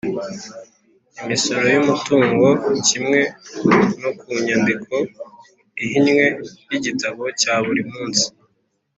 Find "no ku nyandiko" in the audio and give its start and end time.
4.01-4.93